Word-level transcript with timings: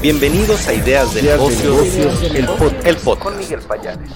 Bienvenidos 0.00 0.68
a 0.68 0.74
Ideas 0.74 1.12
de 1.12 1.22
Negocios, 1.22 2.22
el, 2.22 2.46
podcast. 2.46 3.20
Con 3.20 3.36
Miguel 3.36 3.58
Payares. 3.66 4.10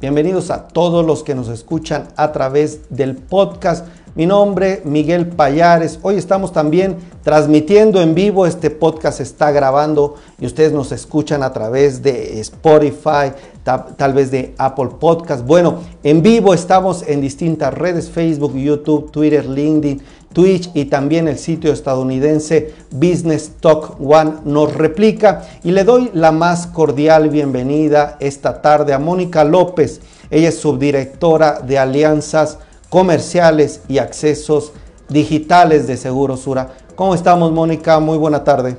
Bienvenidos 0.00 0.50
a 0.50 0.66
todos 0.66 1.06
los 1.06 1.22
que 1.22 1.36
nos 1.36 1.48
escuchan 1.48 2.08
a 2.16 2.32
través 2.32 2.80
del 2.90 3.14
podcast. 3.14 3.86
Mi 4.16 4.26
nombre, 4.26 4.82
Miguel 4.84 5.28
Payares. 5.28 6.00
Hoy 6.02 6.16
estamos 6.16 6.52
también 6.52 6.96
transmitiendo 7.22 8.02
en 8.02 8.16
vivo. 8.16 8.44
Este 8.44 8.70
podcast 8.70 9.18
se 9.18 9.22
está 9.22 9.52
grabando 9.52 10.16
y 10.40 10.46
ustedes 10.46 10.72
nos 10.72 10.90
escuchan 10.90 11.44
a 11.44 11.52
través 11.52 12.02
de 12.02 12.40
Spotify, 12.40 13.32
tal 13.62 14.12
vez 14.14 14.32
de 14.32 14.52
Apple 14.58 14.88
Podcast. 14.98 15.46
Bueno, 15.46 15.78
en 16.02 16.22
vivo 16.22 16.54
estamos 16.54 17.04
en 17.06 17.20
distintas 17.20 17.72
redes, 17.72 18.10
Facebook, 18.10 18.56
YouTube, 18.56 19.12
Twitter, 19.12 19.46
LinkedIn, 19.46 20.02
Twitch 20.32 20.70
y 20.74 20.86
también 20.86 21.28
el 21.28 21.38
sitio 21.38 21.72
estadounidense 21.72 22.74
Business 22.90 23.52
Talk 23.60 24.00
One 24.00 24.34
nos 24.44 24.74
replica. 24.74 25.42
Y 25.64 25.72
le 25.72 25.84
doy 25.84 26.10
la 26.12 26.32
más 26.32 26.66
cordial 26.66 27.28
bienvenida 27.28 28.16
esta 28.20 28.60
tarde 28.60 28.92
a 28.92 28.98
Mónica 28.98 29.44
López. 29.44 30.00
Ella 30.30 30.50
es 30.50 30.58
subdirectora 30.58 31.60
de 31.60 31.78
alianzas 31.78 32.58
comerciales 32.88 33.82
y 33.88 33.98
accesos 33.98 34.72
digitales 35.08 35.86
de 35.86 35.96
Segurosura. 35.96 36.68
¿Cómo 36.94 37.14
estamos, 37.14 37.52
Mónica? 37.52 37.98
Muy 38.00 38.18
buena 38.18 38.44
tarde. 38.44 38.76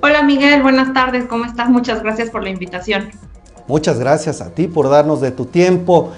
Hola, 0.00 0.22
Miguel. 0.22 0.62
Buenas 0.62 0.92
tardes. 0.92 1.24
¿Cómo 1.26 1.44
estás? 1.44 1.68
Muchas 1.68 2.02
gracias 2.02 2.30
por 2.30 2.42
la 2.42 2.50
invitación. 2.50 3.10
Muchas 3.66 3.98
gracias 3.98 4.42
a 4.42 4.50
ti 4.50 4.68
por 4.68 4.90
darnos 4.90 5.22
de 5.22 5.30
tu 5.30 5.46
tiempo. 5.46 6.12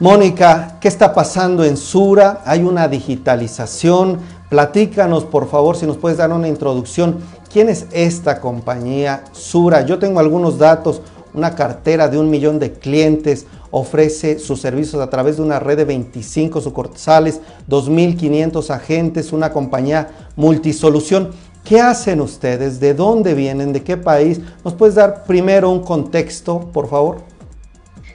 Mónica, 0.00 0.78
¿qué 0.80 0.88
está 0.88 1.12
pasando 1.12 1.62
en 1.62 1.76
Sura? 1.76 2.40
¿Hay 2.46 2.62
una 2.62 2.88
digitalización? 2.88 4.18
Platícanos, 4.48 5.24
por 5.26 5.46
favor, 5.46 5.76
si 5.76 5.84
nos 5.84 5.98
puedes 5.98 6.16
dar 6.16 6.32
una 6.32 6.48
introducción. 6.48 7.18
¿Quién 7.52 7.68
es 7.68 7.84
esta 7.92 8.40
compañía 8.40 9.24
Sura? 9.32 9.84
Yo 9.84 9.98
tengo 9.98 10.18
algunos 10.18 10.56
datos, 10.56 11.02
una 11.34 11.54
cartera 11.54 12.08
de 12.08 12.18
un 12.18 12.30
millón 12.30 12.58
de 12.58 12.72
clientes, 12.72 13.44
ofrece 13.70 14.38
sus 14.38 14.62
servicios 14.62 15.02
a 15.02 15.10
través 15.10 15.36
de 15.36 15.42
una 15.42 15.60
red 15.60 15.76
de 15.76 15.84
25 15.84 16.62
sucursales, 16.62 17.42
2.500 17.68 18.70
agentes, 18.70 19.34
una 19.34 19.52
compañía 19.52 20.08
multisolución. 20.34 21.32
¿Qué 21.62 21.78
hacen 21.78 22.22
ustedes? 22.22 22.80
¿De 22.80 22.94
dónde 22.94 23.34
vienen? 23.34 23.74
¿De 23.74 23.82
qué 23.82 23.98
país? 23.98 24.40
¿Nos 24.64 24.72
puedes 24.72 24.94
dar 24.94 25.24
primero 25.24 25.68
un 25.68 25.80
contexto, 25.80 26.70
por 26.72 26.88
favor? 26.88 27.29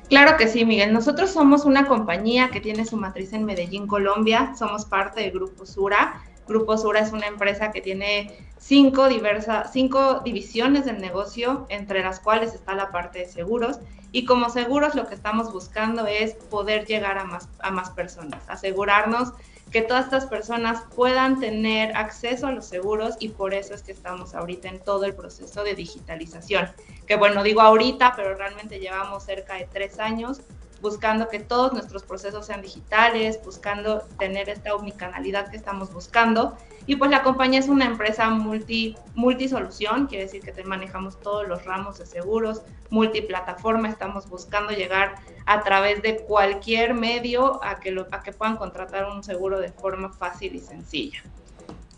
Claro 0.08 0.38
que 0.38 0.48
sí, 0.48 0.66
Miguel. 0.66 0.94
Nosotros 0.94 1.32
somos 1.32 1.66
una 1.66 1.88
compañía 1.88 2.50
que 2.50 2.62
tiene 2.62 2.86
su 2.86 2.96
matriz 2.96 3.34
en 3.34 3.44
Medellín, 3.44 3.88
Colombia. 3.88 4.54
Somos 4.58 4.86
parte 4.86 5.22
del 5.22 5.32
Grupo 5.32 5.66
Sura. 5.66 6.22
Grupo 6.48 6.78
Sura 6.78 7.00
es 7.00 7.12
una 7.12 7.28
empresa 7.28 7.72
que 7.72 7.82
tiene 7.82 8.38
cinco, 8.58 9.08
diversas, 9.08 9.72
cinco 9.72 10.22
divisiones 10.22 10.86
del 10.86 11.00
negocio, 11.00 11.66
entre 11.70 12.02
las 12.02 12.20
cuales 12.20 12.54
está 12.54 12.76
la 12.76 12.92
parte 12.92 13.20
de 13.20 13.26
seguros. 13.26 13.80
Y 14.12 14.26
como 14.26 14.50
seguros 14.50 14.96
lo 14.96 15.08
que 15.08 15.16
estamos 15.16 15.52
buscando 15.52 16.08
es 16.08 16.36
poder 16.36 16.86
llegar 16.86 17.18
a 17.18 17.26
más, 17.26 17.50
a 17.60 17.70
más 17.72 17.90
personas, 17.90 18.42
asegurarnos 18.48 19.34
que 19.72 19.82
todas 19.82 20.06
estas 20.06 20.26
personas 20.28 20.84
puedan 20.96 21.40
tener 21.40 21.98
acceso 21.98 22.48
a 22.48 22.52
los 22.52 22.66
seguros 22.66 23.16
y 23.20 23.30
por 23.30 23.54
eso 23.54 23.74
es 23.74 23.84
que 23.84 23.92
estamos 23.92 24.34
ahorita 24.34 24.70
en 24.70 24.80
todo 24.80 25.04
el 25.06 25.14
proceso 25.14 25.64
de 25.64 25.76
digitalización. 25.76 26.70
Que 27.06 27.18
bueno, 27.18 27.44
digo 27.44 27.62
ahorita, 27.62 28.14
pero 28.16 28.36
realmente 28.36 28.80
llevamos 28.80 29.26
cerca 29.26 29.56
de 29.56 29.68
tres 29.70 30.00
años 30.00 30.40
buscando 30.86 31.30
que 31.30 31.40
todos 31.40 31.74
nuestros 31.74 32.04
procesos 32.04 32.46
sean 32.46 32.62
digitales, 32.62 33.40
buscando 33.44 34.04
tener 34.20 34.50
esta 34.50 34.76
omnicanalidad 34.76 35.50
que 35.50 35.58
estamos 35.58 35.92
buscando. 35.92 36.56
Y 36.86 36.96
pues 36.98 37.10
la 37.10 37.24
compañía 37.24 37.60
es 37.60 37.70
una 37.70 37.86
empresa 37.86 38.30
multi, 38.30 38.96
multisolución, 39.16 40.06
quiere 40.06 40.26
decir 40.26 40.42
que 40.44 40.64
manejamos 40.64 41.20
todos 41.20 41.48
los 41.48 41.66
ramos 41.66 41.98
de 41.98 42.06
seguros, 42.06 42.62
multiplataforma, 42.92 43.90
estamos 43.90 44.30
buscando 44.30 44.74
llegar 44.74 45.16
a 45.48 45.64
través 45.64 46.04
de 46.04 46.18
cualquier 46.18 46.94
medio 46.94 47.60
a 47.64 47.80
que, 47.80 47.90
lo, 47.90 48.06
a 48.12 48.22
que 48.22 48.32
puedan 48.32 48.56
contratar 48.56 49.06
un 49.06 49.24
seguro 49.24 49.60
de 49.60 49.72
forma 49.72 50.12
fácil 50.12 50.54
y 50.54 50.60
sencilla. 50.60 51.24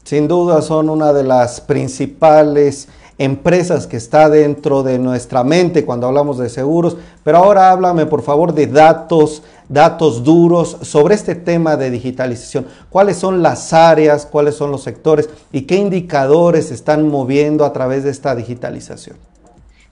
Sin 0.05 0.29
duda 0.29 0.61
son 0.61 0.89
una 0.89 1.11
de 1.11 1.25
las 1.25 1.59
principales 1.59 2.87
empresas 3.17 3.87
que 3.87 3.97
está 3.97 4.29
dentro 4.29 4.83
de 4.83 4.99
nuestra 4.99 5.43
mente 5.43 5.85
cuando 5.85 6.07
hablamos 6.07 6.37
de 6.37 6.49
seguros, 6.49 6.97
pero 7.23 7.39
ahora 7.39 7.71
háblame 7.71 8.05
por 8.05 8.21
favor 8.21 8.53
de 8.53 8.67
datos, 8.67 9.43
datos 9.69 10.23
duros 10.23 10.77
sobre 10.81 11.15
este 11.15 11.35
tema 11.35 11.77
de 11.77 11.89
digitalización. 11.89 12.67
¿Cuáles 12.89 13.17
son 13.17 13.41
las 13.41 13.73
áreas, 13.73 14.25
cuáles 14.25 14.55
son 14.55 14.71
los 14.71 14.83
sectores 14.83 15.29
y 15.51 15.61
qué 15.61 15.75
indicadores 15.75 16.71
están 16.71 17.07
moviendo 17.07 17.65
a 17.65 17.73
través 17.73 18.03
de 18.03 18.11
esta 18.11 18.35
digitalización? 18.35 19.17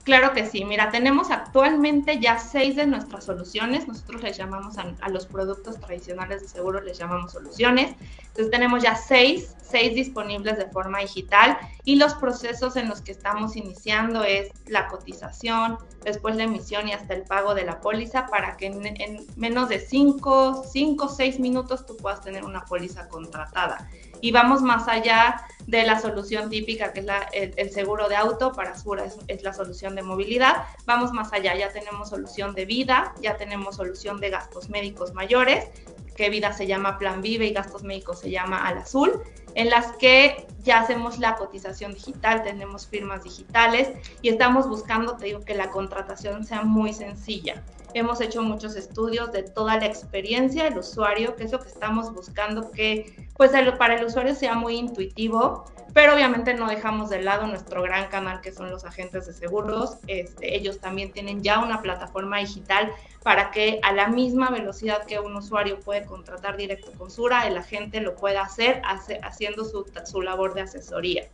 Claro 0.06 0.32
que 0.32 0.46
sí. 0.46 0.64
Mira, 0.64 0.92
tenemos 0.92 1.32
actualmente 1.32 2.20
ya 2.20 2.38
seis 2.38 2.76
de 2.76 2.86
nuestras 2.86 3.24
soluciones. 3.24 3.88
Nosotros 3.88 4.22
les 4.22 4.36
llamamos 4.36 4.76
a, 4.78 5.08
los 5.08 5.26
productos 5.26 5.80
tradicionales 5.80 6.42
de 6.42 6.48
seguro, 6.48 6.80
les 6.80 6.96
llamamos 6.96 7.32
soluciones. 7.32 7.92
Entonces 8.36 8.50
tenemos 8.50 8.82
ya 8.82 8.96
seis, 8.96 9.54
seis 9.62 9.94
disponibles 9.94 10.58
de 10.58 10.66
forma 10.66 10.98
digital 10.98 11.56
y 11.84 11.96
los 11.96 12.12
procesos 12.12 12.76
en 12.76 12.86
los 12.86 13.00
que 13.00 13.12
estamos 13.12 13.56
iniciando 13.56 14.24
es 14.24 14.50
la 14.66 14.88
cotización, 14.88 15.78
después 16.04 16.36
la 16.36 16.42
emisión 16.42 16.86
y 16.86 16.92
hasta 16.92 17.14
el 17.14 17.22
pago 17.22 17.54
de 17.54 17.64
la 17.64 17.80
póliza 17.80 18.26
para 18.26 18.58
que 18.58 18.66
en, 18.66 19.26
menos 19.36 19.70
de 19.70 19.80
cinco, 19.80 20.64
cinco, 20.70 21.08
seis 21.08 21.40
minutos 21.40 21.86
tú 21.86 21.96
puedas 21.96 22.20
tener 22.20 22.44
una 22.44 22.66
póliza 22.66 23.08
contratada. 23.08 23.88
Y 24.20 24.32
vamos 24.32 24.60
más 24.60 24.86
allá 24.86 25.40
de 25.66 25.86
la 25.86 25.98
solución 25.98 26.50
típica 26.50 26.92
que 26.92 27.00
es 27.00 27.52
el, 27.56 27.70
seguro 27.70 28.10
de 28.10 28.16
auto, 28.16 28.52
para 28.52 28.78
Sura 28.78 29.06
es, 29.28 29.42
la 29.42 29.54
solución 29.54 29.94
de 29.94 30.02
movilidad, 30.02 30.64
vamos 30.84 31.12
más 31.12 31.32
allá, 31.32 31.56
ya 31.56 31.70
tenemos 31.70 32.10
solución 32.10 32.54
de 32.54 32.66
vida, 32.66 33.14
ya 33.22 33.38
tenemos 33.38 33.76
solución 33.76 34.20
de 34.20 34.28
gastos 34.28 34.68
médicos 34.68 35.14
mayores, 35.14 35.70
que 36.16 36.30
vida 36.30 36.52
se 36.52 36.66
llama 36.66 36.98
Plan 36.98 37.22
Vive 37.22 37.46
y 37.46 37.52
gastos 37.52 37.82
médicos 37.82 38.20
se 38.20 38.30
llama 38.30 38.66
Al 38.66 38.78
Azul, 38.78 39.22
en 39.56 39.70
las 39.70 39.92
que 39.96 40.46
ya 40.64 40.80
hacemos 40.80 41.18
la 41.18 41.36
cotización 41.36 41.94
digital, 41.94 42.42
tenemos 42.42 42.86
firmas 42.86 43.24
digitales 43.24 43.88
y 44.20 44.28
estamos 44.28 44.68
buscando, 44.68 45.16
te 45.16 45.26
digo, 45.26 45.40
que 45.40 45.54
la 45.54 45.70
contratación 45.70 46.44
sea 46.44 46.62
muy 46.62 46.92
sencilla. 46.92 47.62
Hemos 47.94 48.20
hecho 48.20 48.42
muchos 48.42 48.76
estudios 48.76 49.32
de 49.32 49.44
toda 49.44 49.78
la 49.78 49.86
experiencia 49.86 50.64
del 50.64 50.76
usuario, 50.76 51.36
que 51.36 51.44
es 51.44 51.52
lo 51.52 51.60
que 51.60 51.68
estamos 51.68 52.12
buscando 52.12 52.70
que 52.70 53.28
pues 53.34 53.52
para 53.78 53.94
el 53.94 54.04
usuario 54.04 54.34
sea 54.34 54.54
muy 54.54 54.76
intuitivo, 54.76 55.64
pero 55.94 56.12
obviamente 56.12 56.52
no 56.52 56.68
dejamos 56.68 57.08
de 57.08 57.22
lado 57.22 57.46
nuestro 57.46 57.80
gran 57.80 58.08
canal 58.08 58.42
que 58.42 58.52
son 58.52 58.70
los 58.70 58.84
agentes 58.84 59.26
de 59.26 59.32
seguros. 59.32 59.96
Este, 60.06 60.54
ellos 60.54 60.78
también 60.78 61.12
tienen 61.12 61.42
ya 61.42 61.60
una 61.60 61.80
plataforma 61.80 62.36
digital 62.36 62.92
para 63.26 63.50
que 63.50 63.80
a 63.82 63.92
la 63.92 64.06
misma 64.06 64.50
velocidad 64.50 65.04
que 65.04 65.18
un 65.18 65.34
usuario 65.34 65.80
puede 65.80 66.06
contratar 66.06 66.56
directo 66.56 66.92
con 66.92 67.10
Sura, 67.10 67.48
el 67.48 67.56
agente 67.56 68.00
lo 68.00 68.14
pueda 68.14 68.42
hacer 68.42 68.80
haciendo 68.84 69.64
su, 69.64 69.84
su 70.04 70.22
labor 70.22 70.54
de 70.54 70.60
asesoría. 70.60 71.26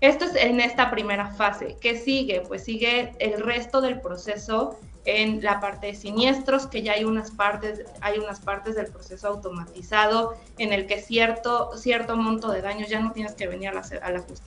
Esto 0.00 0.24
es 0.24 0.34
en 0.34 0.58
esta 0.58 0.90
primera 0.90 1.28
fase. 1.34 1.76
¿Qué 1.80 1.96
sigue? 1.96 2.40
Pues 2.40 2.64
sigue 2.64 3.12
el 3.20 3.40
resto 3.40 3.80
del 3.80 4.00
proceso 4.00 4.80
en 5.04 5.42
la 5.42 5.60
parte 5.60 5.88
de 5.88 5.94
siniestros, 5.94 6.66
que 6.66 6.82
ya 6.82 6.92
hay 6.92 7.04
unas 7.04 7.32
partes, 7.32 7.84
hay 8.00 8.18
unas 8.18 8.40
partes 8.40 8.76
del 8.76 8.86
proceso 8.86 9.28
automatizado 9.28 10.34
en 10.58 10.72
el 10.72 10.86
que 10.86 11.00
cierto, 11.00 11.76
cierto 11.76 12.16
monto 12.16 12.50
de 12.52 12.62
daños 12.62 12.88
ya 12.88 13.00
no 13.00 13.12
tienes 13.12 13.34
que 13.34 13.48
venir 13.48 13.70
a 13.70 13.74
la, 13.74 13.82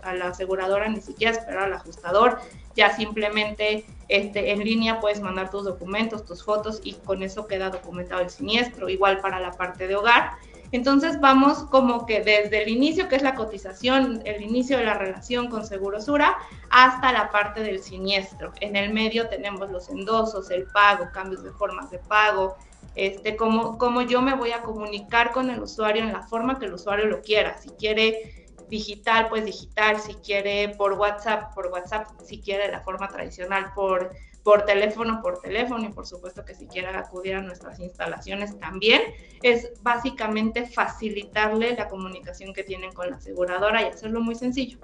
a 0.03 0.13
la, 0.13 0.27
aseguradora 0.27 0.87
ni 0.87 1.01
siquiera 1.01 1.33
esperar 1.33 1.63
al 1.63 1.73
ajustador, 1.73 2.39
ya 2.75 2.95
simplemente 2.95 3.85
este, 4.07 4.51
en 4.51 4.59
línea 4.59 5.01
puedes 5.01 5.19
mandar 5.19 5.49
tus 5.49 5.65
documentos, 5.65 6.25
tus 6.25 6.43
fotos 6.43 6.79
y 6.83 6.93
con 6.93 7.21
eso 7.21 7.47
queda 7.47 7.69
documentado 7.69 8.21
el 8.21 8.29
siniestro, 8.29 8.87
igual 8.87 9.19
para 9.19 9.39
la 9.39 9.51
parte 9.51 9.87
de 9.87 9.95
hogar. 9.95 10.31
Entonces 10.75 11.21
vamos 11.21 11.63
como 11.71 12.05
que 12.05 12.19
desde 12.19 12.63
el 12.63 12.67
inicio, 12.67 13.07
que 13.07 13.15
es 13.15 13.21
la 13.21 13.33
cotización, 13.33 14.21
el 14.25 14.41
inicio 14.41 14.77
de 14.77 14.83
la 14.83 14.95
relación 14.95 15.47
con 15.47 15.65
Segurosura, 15.65 16.35
hasta 16.69 17.13
la 17.13 17.31
parte 17.31 17.61
del 17.61 17.81
siniestro. 17.81 18.51
En 18.59 18.75
el 18.75 18.91
medio 18.91 19.29
tenemos 19.29 19.71
los 19.71 19.87
endosos, 19.87 20.51
el 20.51 20.65
pago, 20.65 21.05
cambios 21.13 21.45
de 21.45 21.51
formas 21.53 21.89
de 21.91 21.99
pago, 21.99 22.57
este, 22.93 23.37
cómo, 23.37 23.77
cómo 23.77 24.01
yo 24.01 24.21
me 24.21 24.35
voy 24.35 24.51
a 24.51 24.63
comunicar 24.63 25.31
con 25.31 25.49
el 25.49 25.61
usuario 25.61 26.03
en 26.03 26.11
la 26.11 26.23
forma 26.23 26.59
que 26.59 26.65
el 26.65 26.73
usuario 26.73 27.05
lo 27.05 27.21
quiera. 27.21 27.57
Si 27.57 27.69
quiere 27.69 28.45
digital, 28.67 29.29
pues 29.29 29.45
digital, 29.45 30.01
si 30.01 30.15
quiere 30.15 30.75
por 30.77 30.91
WhatsApp, 30.93 31.53
por 31.55 31.67
WhatsApp, 31.67 32.09
si 32.25 32.41
quiere 32.41 32.69
la 32.69 32.81
forma 32.81 33.07
tradicional 33.07 33.71
por 33.73 34.11
por 34.45 34.61
teléfono, 34.61 35.21
por 35.23 35.39
teléfono 35.39 35.85
y 35.85 35.91
por 35.91 36.05
supuesto 36.05 36.45
que 36.45 36.53
si 36.53 36.67
quieren 36.67 36.95
acudir 36.95 37.33
a 37.33 37.41
nuestras 37.41 37.79
instalaciones 37.79 38.59
también, 38.59 39.01
es 39.41 39.71
básicamente 39.81 40.67
facilitarle 40.67 41.75
la 41.75 41.89
comunicación 41.89 42.53
que 42.53 42.63
tienen 42.63 42.93
con 42.93 43.09
la 43.09 43.15
aseguradora 43.15 43.81
y 43.81 43.85
hacerlo 43.85 44.21
muy 44.21 44.35
sencillo. 44.35 44.77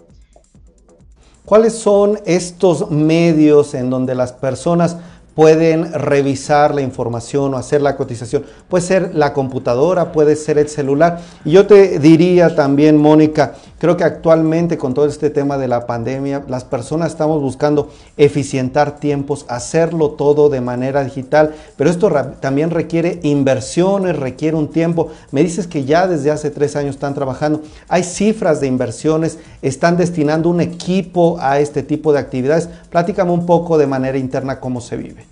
¿Cuáles 1.46 1.78
son 1.78 2.20
estos 2.26 2.90
medios 2.90 3.76
en 3.76 3.92
donde 3.92 4.16
las 4.16 4.34
personas 4.34 4.98
pueden 5.42 5.92
revisar 5.92 6.76
la 6.76 6.84
información 6.84 7.56
o 7.56 7.58
hacer 7.58 7.82
la 7.82 7.98
cotización. 7.98 8.46
Puede 8.70 8.86
ser 8.86 9.16
la 9.16 9.34
computadora, 9.34 10.12
puede 10.12 10.36
ser 10.36 10.60
el 10.60 10.70
celular. 10.70 11.20
Y 11.44 11.50
yo 11.50 11.66
te 11.66 11.98
diría 11.98 12.54
también, 12.54 12.96
Mónica, 12.96 13.56
creo 13.80 13.98
que 13.98 14.04
actualmente 14.04 14.78
con 14.78 14.94
todo 14.94 15.08
este 15.08 15.32
tema 15.32 15.58
de 15.58 15.68
la 15.68 15.88
pandemia, 15.88 16.46
las 16.48 16.64
personas 16.64 17.10
estamos 17.10 17.42
buscando 17.42 17.90
eficientar 18.18 19.00
tiempos, 19.00 19.48
hacerlo 19.50 20.12
todo 20.12 20.48
de 20.48 20.62
manera 20.62 21.04
digital, 21.04 21.56
pero 21.76 21.90
esto 21.90 22.12
también 22.40 22.70
requiere 22.70 23.20
inversiones, 23.24 24.18
requiere 24.18 24.56
un 24.56 24.68
tiempo. 24.68 25.08
Me 25.32 25.42
dices 25.42 25.66
que 25.66 25.86
ya 25.86 26.06
desde 26.06 26.30
hace 26.30 26.52
tres 26.52 26.76
años 26.76 26.94
están 26.94 27.16
trabajando. 27.16 27.64
Hay 27.88 28.04
cifras 28.04 28.62
de 28.62 28.68
inversiones, 28.68 29.40
están 29.64 29.98
destinando 29.98 30.50
un 30.50 30.62
equipo 30.62 31.40
a 31.40 31.58
este 31.60 31.82
tipo 31.82 32.14
de 32.14 32.20
actividades. 32.20 32.70
Platícame 32.92 33.32
un 33.32 33.48
poco 33.48 33.80
de 33.80 33.88
manera 33.88 34.20
interna 34.20 34.60
cómo 34.60 34.82
se 34.82 34.98
vive. 34.98 35.31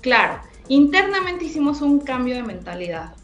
Claro, 0.00 0.40
internamente 0.68 1.44
hicimos 1.44 1.82
un 1.82 2.00
cambio 2.00 2.34
de 2.34 2.42
mentalidad. 2.42 3.14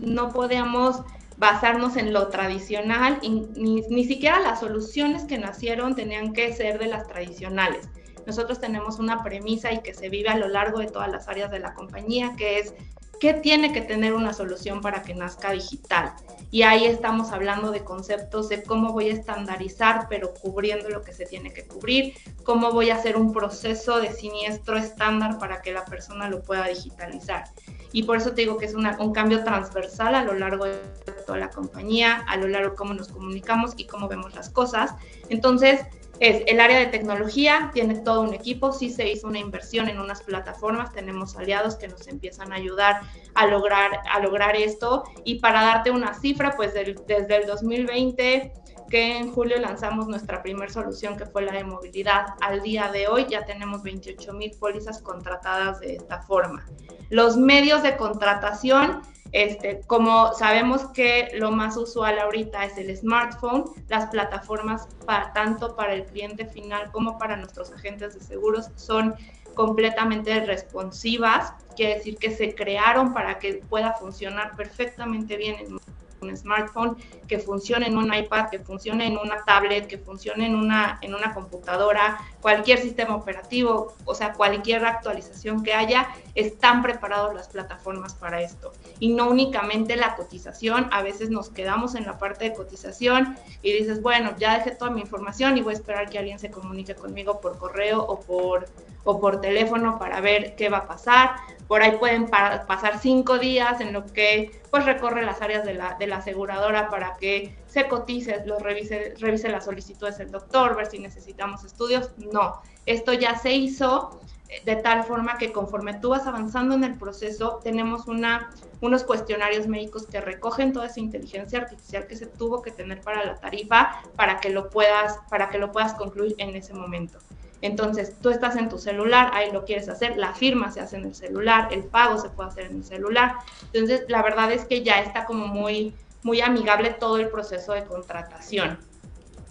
No 0.00 0.32
podíamos 0.32 1.02
basarnos 1.36 1.96
en 1.96 2.12
lo 2.12 2.28
tradicional, 2.28 3.18
y 3.22 3.30
ni, 3.56 3.80
ni 3.88 4.04
siquiera 4.04 4.40
las 4.40 4.60
soluciones 4.60 5.24
que 5.24 5.38
nacieron 5.38 5.96
tenían 5.96 6.32
que 6.32 6.52
ser 6.52 6.78
de 6.78 6.86
las 6.86 7.06
tradicionales. 7.08 7.88
Nosotros 8.26 8.60
tenemos 8.60 9.00
una 9.00 9.24
premisa 9.24 9.72
y 9.72 9.82
que 9.82 9.94
se 9.94 10.08
vive 10.08 10.28
a 10.28 10.36
lo 10.36 10.48
largo 10.48 10.78
de 10.78 10.86
todas 10.86 11.10
las 11.10 11.26
áreas 11.28 11.50
de 11.50 11.58
la 11.58 11.74
compañía, 11.74 12.34
que 12.36 12.60
es 12.60 12.74
¿Qué 13.22 13.34
tiene 13.34 13.72
que 13.72 13.82
tener 13.82 14.14
una 14.14 14.32
solución 14.32 14.80
para 14.80 15.02
que 15.02 15.14
nazca 15.14 15.52
digital? 15.52 16.12
Y 16.50 16.62
ahí 16.62 16.86
estamos 16.86 17.30
hablando 17.30 17.70
de 17.70 17.84
conceptos 17.84 18.48
de 18.48 18.64
cómo 18.64 18.92
voy 18.92 19.10
a 19.10 19.12
estandarizar, 19.12 20.08
pero 20.08 20.34
cubriendo 20.34 20.88
lo 20.88 21.02
que 21.02 21.12
se 21.12 21.24
tiene 21.24 21.52
que 21.52 21.64
cubrir, 21.64 22.14
cómo 22.42 22.72
voy 22.72 22.90
a 22.90 22.96
hacer 22.96 23.16
un 23.16 23.32
proceso 23.32 24.00
de 24.00 24.12
siniestro 24.12 24.76
estándar 24.76 25.38
para 25.38 25.62
que 25.62 25.70
la 25.70 25.84
persona 25.84 26.28
lo 26.28 26.42
pueda 26.42 26.66
digitalizar. 26.66 27.44
Y 27.92 28.02
por 28.02 28.16
eso 28.16 28.30
te 28.30 28.40
digo 28.40 28.56
que 28.56 28.66
es 28.66 28.74
un 28.74 29.12
cambio 29.12 29.44
transversal 29.44 30.16
a 30.16 30.24
lo 30.24 30.34
largo 30.34 30.64
de 30.64 30.80
toda 31.24 31.38
la 31.38 31.50
compañía, 31.50 32.24
a 32.26 32.36
lo 32.36 32.48
largo 32.48 32.70
de 32.70 32.76
cómo 32.76 32.92
nos 32.92 33.06
comunicamos 33.06 33.74
y 33.76 33.86
cómo 33.86 34.08
vemos 34.08 34.34
las 34.34 34.50
cosas. 34.50 34.96
Entonces, 35.28 35.86
es 36.22 36.44
el 36.46 36.60
área 36.60 36.78
de 36.78 36.86
tecnología, 36.86 37.72
tiene 37.74 37.96
todo 37.96 38.20
un 38.20 38.32
equipo, 38.32 38.72
sí 38.72 38.90
se 38.90 39.10
hizo 39.10 39.26
una 39.26 39.40
inversión 39.40 39.88
en 39.88 39.98
unas 39.98 40.22
plataformas, 40.22 40.92
tenemos 40.92 41.36
aliados 41.36 41.74
que 41.74 41.88
nos 41.88 42.06
empiezan 42.06 42.52
a 42.52 42.54
ayudar 42.54 43.00
a 43.34 43.48
lograr, 43.48 43.90
a 44.08 44.20
lograr 44.20 44.54
esto. 44.54 45.02
Y 45.24 45.40
para 45.40 45.62
darte 45.62 45.90
una 45.90 46.14
cifra, 46.14 46.54
pues 46.54 46.74
desde 46.74 47.36
el 47.36 47.46
2020 47.46 48.52
que 48.92 49.16
en 49.16 49.32
julio 49.32 49.58
lanzamos 49.58 50.06
nuestra 50.06 50.42
primera 50.42 50.70
solución 50.70 51.16
que 51.16 51.24
fue 51.24 51.40
la 51.40 51.52
de 51.52 51.64
movilidad. 51.64 52.26
Al 52.42 52.60
día 52.60 52.92
de 52.92 53.08
hoy 53.08 53.24
ya 53.26 53.42
tenemos 53.46 53.82
28 53.82 54.34
mil 54.34 54.50
pólizas 54.60 55.00
contratadas 55.00 55.80
de 55.80 55.96
esta 55.96 56.20
forma. 56.20 56.66
Los 57.08 57.38
medios 57.38 57.82
de 57.82 57.96
contratación 57.96 59.00
este, 59.32 59.80
como 59.86 60.34
sabemos 60.34 60.88
que 60.88 61.30
lo 61.36 61.50
más 61.50 61.78
usual 61.78 62.18
ahorita 62.18 62.66
es 62.66 62.76
el 62.76 62.94
smartphone, 62.94 63.64
las 63.88 64.10
plataformas 64.10 64.86
para, 65.06 65.32
tanto 65.32 65.74
para 65.74 65.94
el 65.94 66.04
cliente 66.04 66.44
final 66.44 66.90
como 66.92 67.16
para 67.16 67.36
nuestros 67.36 67.72
agentes 67.72 68.12
de 68.12 68.20
seguros 68.20 68.68
son 68.76 69.14
completamente 69.54 70.38
responsivas, 70.44 71.54
quiere 71.76 71.94
decir 71.94 72.18
que 72.18 72.30
se 72.30 72.54
crearon 72.54 73.14
para 73.14 73.38
que 73.38 73.62
pueda 73.70 73.94
funcionar 73.94 74.54
perfectamente 74.54 75.38
bien 75.38 75.56
en 75.60 75.78
un 76.22 76.36
smartphone, 76.36 76.96
que 77.28 77.38
funcione 77.38 77.86
en 77.86 77.96
un 77.96 78.12
iPad, 78.12 78.50
que 78.50 78.58
funcione 78.58 79.06
en 79.06 79.16
una 79.16 79.44
tablet, 79.44 79.86
que 79.86 79.98
funcione 79.98 80.46
en 80.46 80.54
una, 80.54 80.98
en 81.02 81.14
una 81.14 81.34
computadora, 81.34 82.18
cualquier 82.40 82.78
sistema 82.78 83.14
operativo, 83.14 83.94
o 84.04 84.14
sea, 84.14 84.32
cualquier 84.32 84.84
actualización 84.84 85.62
que 85.62 85.74
haya, 85.74 86.08
están 86.34 86.82
preparadas 86.82 87.34
las 87.34 87.48
plataformas 87.48 88.14
para 88.14 88.40
esto. 88.40 88.72
Y 88.98 89.12
no 89.14 89.28
únicamente 89.28 89.96
la 89.96 90.14
cotización, 90.16 90.88
a 90.92 91.02
veces 91.02 91.30
nos 91.30 91.50
quedamos 91.50 91.94
en 91.94 92.04
la 92.04 92.18
parte 92.18 92.44
de 92.44 92.54
cotización 92.54 93.36
y 93.62 93.72
dices, 93.72 94.02
bueno, 94.02 94.34
ya 94.38 94.58
dejé 94.58 94.72
toda 94.72 94.90
mi 94.90 95.00
información 95.00 95.56
y 95.56 95.62
voy 95.62 95.74
a 95.74 95.76
esperar 95.76 96.10
que 96.10 96.18
alguien 96.18 96.38
se 96.38 96.50
comunique 96.50 96.94
conmigo 96.94 97.40
por 97.40 97.58
correo 97.58 98.02
o 98.02 98.20
por, 98.20 98.66
o 99.04 99.20
por 99.20 99.40
teléfono 99.40 99.98
para 99.98 100.20
ver 100.20 100.54
qué 100.56 100.68
va 100.68 100.78
a 100.78 100.86
pasar. 100.86 101.36
Por 101.68 101.82
ahí 101.82 101.96
pueden 101.98 102.28
pasar 102.28 102.98
cinco 103.00 103.38
días 103.38 103.80
en 103.80 103.92
lo 103.92 104.04
que 104.06 104.61
pues 104.72 104.86
recorre 104.86 105.22
las 105.22 105.42
áreas 105.42 105.66
de 105.66 105.74
la, 105.74 105.96
de 105.98 106.06
la 106.06 106.16
aseguradora 106.16 106.88
para 106.88 107.18
que 107.18 107.54
se 107.66 107.88
cotice, 107.88 108.42
lo 108.46 108.58
revise, 108.58 109.14
revise 109.18 109.50
las 109.50 109.66
solicitudes 109.66 110.16
del 110.16 110.30
doctor, 110.30 110.74
ver 110.74 110.86
si 110.86 110.98
necesitamos 110.98 111.62
estudios. 111.62 112.10
No, 112.32 112.62
esto 112.86 113.12
ya 113.12 113.36
se 113.36 113.52
hizo 113.52 114.18
eh, 114.48 114.62
de 114.64 114.76
tal 114.76 115.04
forma 115.04 115.36
que 115.36 115.52
conforme 115.52 115.92
tú 116.00 116.08
vas 116.08 116.26
avanzando 116.26 116.74
en 116.74 116.84
el 116.84 116.94
proceso, 116.96 117.60
tenemos 117.62 118.08
una, 118.08 118.48
unos 118.80 119.04
cuestionarios 119.04 119.66
médicos 119.66 120.06
que 120.06 120.22
recogen 120.22 120.72
toda 120.72 120.86
esa 120.86 121.00
inteligencia 121.00 121.58
artificial 121.58 122.06
que 122.06 122.16
se 122.16 122.24
tuvo 122.24 122.62
que 122.62 122.70
tener 122.70 123.02
para 123.02 123.26
la 123.26 123.34
tarifa 123.34 124.00
para 124.16 124.40
que 124.40 124.48
lo 124.48 124.70
puedas, 124.70 125.18
para 125.28 125.50
que 125.50 125.58
lo 125.58 125.70
puedas 125.70 125.92
concluir 125.92 126.34
en 126.38 126.56
ese 126.56 126.72
momento. 126.72 127.18
Entonces, 127.62 128.14
tú 128.20 128.30
estás 128.30 128.56
en 128.56 128.68
tu 128.68 128.78
celular, 128.78 129.30
ahí 129.32 129.52
lo 129.52 129.64
quieres 129.64 129.88
hacer, 129.88 130.16
la 130.16 130.34
firma 130.34 130.70
se 130.72 130.80
hace 130.80 130.96
en 130.96 131.04
el 131.04 131.14
celular, 131.14 131.68
el 131.70 131.84
pago 131.84 132.18
se 132.18 132.28
puede 132.28 132.50
hacer 132.50 132.66
en 132.66 132.78
el 132.78 132.84
celular. 132.84 133.36
Entonces, 133.72 134.04
la 134.08 134.20
verdad 134.22 134.52
es 134.52 134.64
que 134.64 134.82
ya 134.82 135.00
está 135.00 135.24
como 135.24 135.46
muy, 135.46 135.94
muy 136.24 136.40
amigable 136.40 136.90
todo 136.90 137.18
el 137.18 137.28
proceso 137.28 137.72
de 137.72 137.84
contratación. 137.84 138.78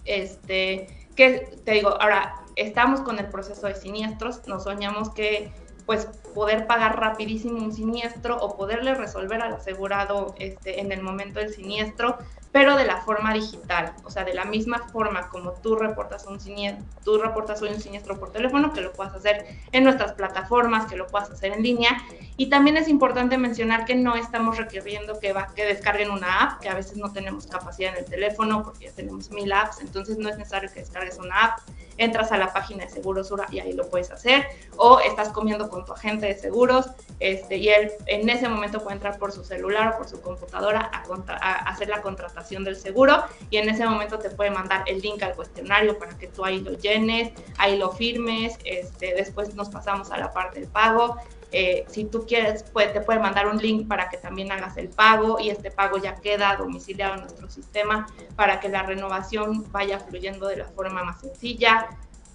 Este, 0.04 1.06
que 1.16 1.56
te 1.64 1.72
digo, 1.72 1.88
ahora 2.00 2.34
estamos 2.56 3.00
con 3.00 3.18
el 3.18 3.26
proceso 3.26 3.66
de 3.66 3.74
siniestros, 3.74 4.46
nos 4.46 4.64
soñamos 4.64 5.10
que 5.10 5.50
pues 5.86 6.06
poder 6.34 6.66
pagar 6.66 6.98
rapidísimo 6.98 7.62
un 7.62 7.72
siniestro 7.72 8.36
o 8.38 8.56
poderle 8.56 8.94
resolver 8.94 9.42
al 9.42 9.54
asegurado 9.54 10.34
este, 10.38 10.80
en 10.80 10.92
el 10.92 11.02
momento 11.02 11.40
del 11.40 11.52
siniestro 11.52 12.18
pero 12.52 12.76
de 12.76 12.84
la 12.84 12.98
forma 12.98 13.32
digital, 13.32 13.94
o 14.04 14.10
sea, 14.10 14.24
de 14.24 14.34
la 14.34 14.44
misma 14.44 14.78
forma 14.90 15.28
como 15.30 15.52
tú 15.52 15.74
reportas 15.74 16.26
un 16.26 16.38
siniestro, 16.38 16.84
tú 17.02 17.18
reportas 17.18 17.62
hoy 17.62 17.70
un 17.70 17.80
siniestro 17.80 18.20
por 18.20 18.30
teléfono, 18.30 18.74
que 18.74 18.82
lo 18.82 18.92
puedas 18.92 19.14
hacer 19.14 19.46
en 19.72 19.84
nuestras 19.84 20.12
plataformas, 20.12 20.86
que 20.86 20.96
lo 20.96 21.06
puedas 21.06 21.30
hacer 21.30 21.52
en 21.52 21.62
línea. 21.62 21.96
Y 22.36 22.50
también 22.50 22.76
es 22.76 22.88
importante 22.88 23.38
mencionar 23.38 23.86
que 23.86 23.94
no 23.94 24.16
estamos 24.16 24.58
requiriendo 24.58 25.18
que, 25.18 25.32
va, 25.32 25.48
que 25.54 25.64
descarguen 25.64 26.10
una 26.10 26.40
app, 26.40 26.60
que 26.60 26.68
a 26.68 26.74
veces 26.74 26.98
no 26.98 27.10
tenemos 27.10 27.46
capacidad 27.46 27.92
en 27.92 28.04
el 28.04 28.04
teléfono 28.04 28.62
porque 28.62 28.84
ya 28.86 28.92
tenemos 28.92 29.30
mil 29.30 29.50
apps, 29.50 29.80
entonces 29.80 30.18
no 30.18 30.28
es 30.28 30.36
necesario 30.36 30.70
que 30.70 30.80
descargues 30.80 31.18
una 31.18 31.44
app 31.44 31.60
entras 31.98 32.32
a 32.32 32.38
la 32.38 32.52
página 32.52 32.84
de 32.84 32.90
Segurosura 32.90 33.46
y 33.50 33.60
ahí 33.60 33.72
lo 33.72 33.88
puedes 33.88 34.10
hacer, 34.10 34.46
o 34.76 35.00
estás 35.00 35.28
comiendo 35.28 35.68
con 35.68 35.84
tu 35.84 35.92
agente 35.92 36.26
de 36.26 36.34
seguros 36.34 36.86
este, 37.20 37.56
y 37.56 37.68
él 37.68 37.92
en 38.06 38.28
ese 38.28 38.48
momento 38.48 38.82
puede 38.82 38.94
entrar 38.96 39.18
por 39.18 39.32
su 39.32 39.44
celular 39.44 39.94
o 39.94 39.98
por 39.98 40.08
su 40.08 40.20
computadora 40.20 40.90
a, 40.92 41.70
hacer 41.70 41.88
la 41.88 42.02
contratación 42.02 42.64
del 42.64 42.76
seguro 42.76 43.24
y 43.50 43.58
en 43.58 43.68
ese 43.68 43.86
momento 43.86 44.18
te 44.18 44.30
puede 44.30 44.50
mandar 44.50 44.84
el 44.86 45.00
link 45.00 45.22
al 45.22 45.34
cuestionario 45.34 45.98
para 45.98 46.16
que 46.18 46.28
tú 46.28 46.44
ahí 46.44 46.60
lo 46.60 46.72
llenes, 46.72 47.32
ahí 47.58 47.78
lo 47.78 47.90
firmes, 47.92 48.58
este, 48.64 49.14
después 49.14 49.54
nos 49.54 49.68
pasamos 49.68 50.10
a 50.10 50.18
la 50.18 50.32
parte 50.32 50.60
del 50.60 50.68
pago 50.68 51.16
eh, 51.52 51.84
si 51.88 52.06
tú 52.06 52.24
quieres, 52.26 52.64
pues, 52.72 52.92
te 52.92 53.00
puede 53.00 53.18
mandar 53.18 53.46
un 53.46 53.58
link 53.58 53.86
para 53.86 54.08
que 54.08 54.16
también 54.16 54.50
hagas 54.50 54.76
el 54.78 54.88
pago 54.88 55.38
y 55.38 55.50
este 55.50 55.70
pago 55.70 55.98
ya 55.98 56.14
queda 56.14 56.56
domiciliado 56.56 57.14
en 57.14 57.20
nuestro 57.20 57.48
sistema 57.50 58.06
para 58.36 58.58
que 58.58 58.68
la 58.68 58.82
renovación 58.82 59.70
vaya 59.70 60.00
fluyendo 60.00 60.48
de 60.48 60.56
la 60.56 60.64
forma 60.66 61.04
más 61.04 61.20
sencilla. 61.20 61.88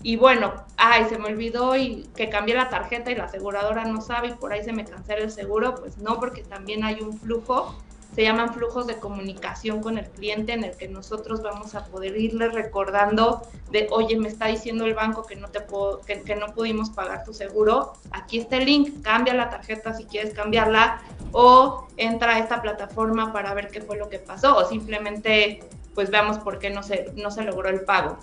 Y 0.04 0.16
bueno, 0.16 0.54
ay, 0.78 1.06
se 1.10 1.18
me 1.18 1.26
olvidó 1.26 1.76
y 1.76 2.08
que 2.16 2.30
cambié 2.30 2.54
la 2.54 2.70
tarjeta 2.70 3.10
y 3.12 3.16
la 3.16 3.24
aseguradora 3.26 3.86
no 3.86 4.02
sabe 4.02 4.28
y 4.28 4.34
por 4.34 4.54
ahí 4.54 4.64
se 4.64 4.72
me 4.72 4.86
cancela 4.86 5.24
el 5.24 5.32
seguro, 5.32 5.74
pues 5.74 5.98
no, 5.98 6.20
porque 6.20 6.44
también 6.44 6.84
hay 6.84 7.02
un 7.02 7.18
flujo 7.18 7.76
se 8.16 8.24
llaman 8.24 8.54
flujos 8.54 8.88
de 8.88 8.98
comunicación 8.98 9.82
con 9.82 9.98
el 9.98 10.10
cliente 10.10 10.54
en 10.54 10.64
el 10.64 10.76
que 10.76 10.88
nosotros 10.88 11.44
vamos 11.44 11.76
a 11.76 11.86
poder 11.86 12.18
irle 12.18 12.50
recordando 12.50 13.42
de, 13.72 13.88
oye, 13.92 14.18
me 14.18 14.28
está 14.28 14.48
diciendo 14.48 14.86
el 14.86 14.96
banco 14.96 15.24
que 15.24 15.36
no, 15.36 15.50
te 15.50 15.60
que, 16.06 16.36
no 16.36 16.48
pudimos 16.48 16.90
pagar 16.90 17.24
tu 17.24 17.34
seguro, 17.34 17.94
aquí 18.12 18.40
está 18.40 18.58
el 18.58 18.66
link, 18.66 19.04
cambia 19.04 19.34
la 19.34 19.50
tarjeta 19.50 19.94
si 19.94 20.06
quieres 20.06 20.34
cambiarla 20.34 21.02
o 21.32 21.88
entra 21.98 22.36
a 22.36 22.40
esta 22.40 22.62
plataforma 22.62 23.32
para 23.34 23.54
ver 23.54 23.70
qué 23.70 23.82
fue 23.82 23.98
lo 23.98 24.10
que 24.10 24.20
pasó 24.20 24.58
o 24.58 24.66
simplemente 24.66 25.60
pues 25.94 26.10
veamos 26.10 26.40
por 26.40 26.60
qué 26.60 26.70
no 26.70 26.84
se, 26.84 27.12
no 27.16 27.32
se 27.32 27.44
logró 27.44 27.70
el 27.70 27.82
pago. 27.82 28.18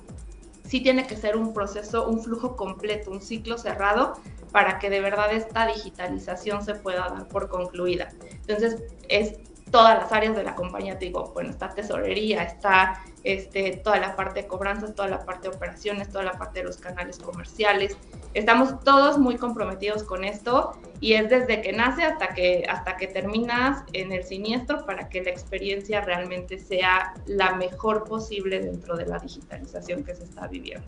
Sí 0.65 0.81
tiene 0.81 1.07
que 1.07 1.17
ser 1.17 1.37
un 1.37 1.53
proceso, 1.53 2.09
un 2.09 2.23
flujo 2.23 2.57
completo, 2.57 3.11
un 3.11 3.21
ciclo 3.21 3.59
cerrado 3.59 4.15
para 4.51 4.79
que 4.79 4.89
de 4.89 5.01
verdad 5.01 5.33
esta 5.33 5.67
digitalización 5.67 6.65
se 6.65 6.75
pueda 6.75 7.09
dar 7.09 7.29
por 7.29 7.49
concluida. 7.49 8.11
Entonces, 8.47 8.83
es 9.09 9.35
todas 9.75 9.99
las 9.99 10.13
áreas 10.13 10.37
de 10.37 10.45
la 10.45 10.55
compañía, 10.55 11.01
te 11.01 11.07
digo, 11.07 11.33
bueno, 11.35 11.51
está 11.51 11.69
tesorería, 11.69 12.45
está 12.45 13.03
este, 13.25 13.81
toda 13.83 13.99
la 13.99 14.15
parte 14.15 14.43
de 14.43 14.47
cobranzas, 14.47 14.95
toda 14.95 15.09
la 15.09 15.25
parte 15.25 15.49
de 15.49 15.57
operaciones, 15.57 16.11
toda 16.11 16.23
la 16.23 16.35
parte 16.35 16.61
de 16.61 16.67
los 16.67 16.77
canales 16.77 17.19
comerciales. 17.19 17.97
Estamos 18.35 18.79
todos 18.85 19.19
muy 19.19 19.37
comprometidos 19.37 20.05
con 20.05 20.23
esto 20.23 20.79
y 21.01 21.15
es 21.15 21.29
desde 21.29 21.61
que 21.61 21.73
nace 21.73 22.05
hasta 22.05 22.29
que, 22.29 22.65
hasta 22.69 22.97
que 22.97 23.09
terminas 23.09 23.83
en 23.93 24.13
el 24.13 24.23
siniestro 24.23 24.87
para 24.87 25.09
que 25.09 25.25
la 25.25 25.31
experiencia 25.31 26.03
realmente 26.03 26.57
sea 26.57 27.13
la 27.27 27.57
mejor 27.57 28.05
posible 28.05 28.61
dentro 28.61 28.97
de 28.97 29.07
la 29.07 29.19
digitalización 29.19 30.05
que 30.05 30.15
se 30.15 30.23
está 30.23 30.47
viviendo. 30.47 30.87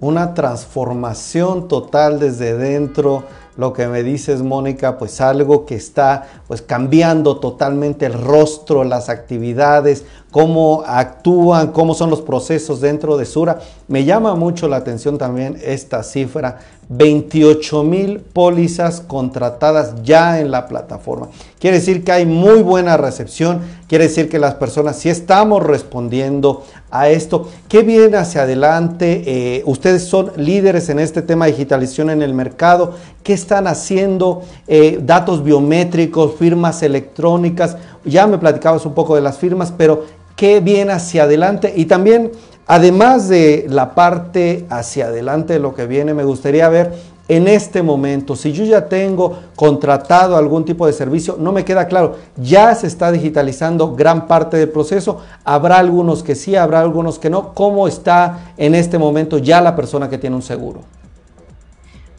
Una 0.00 0.34
transformación 0.34 1.68
total 1.68 2.18
desde 2.18 2.56
dentro 2.56 3.22
lo 3.56 3.72
que 3.72 3.86
me 3.88 4.02
dices, 4.02 4.42
Mónica, 4.42 4.98
pues 4.98 5.20
algo 5.20 5.66
que 5.66 5.74
está 5.74 6.28
pues 6.46 6.62
cambiando 6.62 7.38
totalmente 7.38 8.06
el 8.06 8.14
rostro, 8.14 8.84
las 8.84 9.08
actividades, 9.08 10.04
cómo 10.30 10.82
actúan, 10.86 11.72
cómo 11.72 11.94
son 11.94 12.10
los 12.10 12.22
procesos 12.22 12.80
dentro 12.80 13.16
de 13.16 13.24
Sura. 13.24 13.60
Me 13.88 14.04
llama 14.04 14.34
mucho 14.34 14.68
la 14.68 14.76
atención 14.76 15.18
también 15.18 15.58
esta 15.62 16.02
cifra, 16.02 16.58
28 16.88 17.84
mil 17.84 18.20
pólizas 18.20 19.00
contratadas 19.00 20.02
ya 20.02 20.40
en 20.40 20.50
la 20.50 20.66
plataforma. 20.66 21.28
Quiere 21.58 21.78
decir 21.78 22.02
que 22.04 22.12
hay 22.12 22.26
muy 22.26 22.62
buena 22.62 22.96
recepción, 22.96 23.60
quiere 23.88 24.08
decir 24.08 24.28
que 24.28 24.38
las 24.38 24.54
personas 24.54 24.96
sí 24.96 25.08
estamos 25.08 25.62
respondiendo 25.62 26.64
a 26.90 27.08
esto. 27.08 27.48
¿Qué 27.68 27.82
viene 27.82 28.16
hacia 28.16 28.42
adelante? 28.42 29.22
Eh, 29.26 29.62
ustedes 29.66 30.04
son 30.04 30.32
líderes 30.36 30.88
en 30.88 30.98
este 30.98 31.22
tema 31.22 31.46
de 31.46 31.52
digitalización 31.52 32.10
en 32.10 32.22
el 32.22 32.34
mercado. 32.34 32.94
¿Qué 33.22 33.32
están 33.32 33.66
haciendo? 33.66 34.42
Eh, 34.66 34.98
datos 35.02 35.44
biométricos, 35.44 36.34
firmas 36.36 36.82
electrónicas. 36.82 37.76
Ya 38.04 38.26
me 38.26 38.38
platicabas 38.38 38.86
un 38.86 38.94
poco 38.94 39.14
de 39.14 39.20
las 39.20 39.38
firmas, 39.38 39.72
pero 39.76 40.04
¿qué 40.40 40.60
viene 40.60 40.92
hacia 40.92 41.24
adelante? 41.24 41.70
Y 41.76 41.84
también 41.84 42.32
Además 42.72 43.28
de 43.28 43.66
la 43.68 43.96
parte 43.96 44.64
hacia 44.70 45.06
adelante 45.06 45.54
de 45.54 45.58
lo 45.58 45.74
que 45.74 45.88
viene, 45.88 46.14
me 46.14 46.22
gustaría 46.22 46.68
ver 46.68 46.92
en 47.26 47.48
este 47.48 47.82
momento, 47.82 48.36
si 48.36 48.52
yo 48.52 48.62
ya 48.62 48.86
tengo 48.86 49.40
contratado 49.56 50.36
algún 50.36 50.64
tipo 50.64 50.86
de 50.86 50.92
servicio, 50.92 51.36
no 51.36 51.50
me 51.50 51.64
queda 51.64 51.88
claro, 51.88 52.14
ya 52.36 52.72
se 52.76 52.86
está 52.86 53.10
digitalizando 53.10 53.96
gran 53.96 54.28
parte 54.28 54.56
del 54.56 54.68
proceso, 54.68 55.18
habrá 55.42 55.78
algunos 55.78 56.22
que 56.22 56.36
sí, 56.36 56.54
habrá 56.54 56.80
algunos 56.80 57.18
que 57.18 57.28
no, 57.28 57.54
¿cómo 57.54 57.88
está 57.88 58.52
en 58.56 58.76
este 58.76 58.98
momento 58.98 59.38
ya 59.38 59.60
la 59.60 59.74
persona 59.74 60.08
que 60.08 60.18
tiene 60.18 60.36
un 60.36 60.42
seguro? 60.42 60.82